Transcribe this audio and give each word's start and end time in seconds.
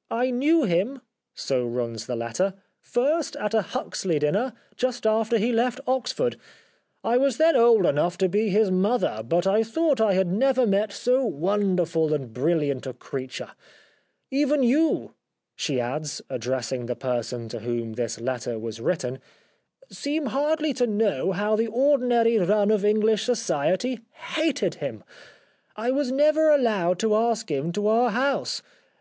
"I 0.12 0.30
knew 0.30 0.62
him," 0.66 1.00
so 1.34 1.66
runs 1.66 2.06
the 2.06 2.14
letter," 2.14 2.54
first 2.80 3.34
at 3.34 3.54
a 3.54 3.62
Huxley 3.62 4.20
dinner, 4.20 4.52
just 4.76 5.04
after 5.04 5.36
he 5.36 5.50
left 5.50 5.80
Oxford. 5.84 6.36
I 7.02 7.16
was 7.16 7.38
then 7.38 7.56
old 7.56 7.84
enough 7.84 8.16
to 8.18 8.28
be 8.28 8.50
his 8.50 8.70
mother, 8.70 9.20
but 9.28 9.48
I 9.48 9.64
thought 9.64 10.00
I 10.00 10.12
had 10.12 10.28
never 10.28 10.64
met 10.64 10.92
so 10.92 11.24
wonderful 11.24 12.14
and 12.14 12.32
brilliant 12.32 12.86
a 12.86 12.92
creature.... 12.92 13.50
Even 14.30 14.62
you," 14.62 15.14
she 15.56 15.80
adds, 15.80 16.22
addressing 16.30 16.86
the 16.86 16.94
person 16.94 17.48
to 17.48 17.58
whom 17.58 17.94
this 17.94 18.20
letter 18.20 18.60
was 18.60 18.80
written," 18.80 19.18
seem 19.90 20.26
hardly 20.26 20.72
to 20.74 20.86
know 20.86 21.32
how 21.32 21.56
the 21.56 21.66
ordinary 21.66 22.38
run 22.38 22.70
of 22.70 22.84
English 22.84 23.24
society 23.24 24.02
hated 24.36 24.76
him. 24.76 25.02
I 25.74 25.90
was 25.90 26.12
never 26.12 26.48
allowed 26.48 27.00
to 27.00 27.16
ask 27.16 27.50
him 27.50 27.72
to 27.72 27.88
our 27.88 28.10
house. 28.10 28.62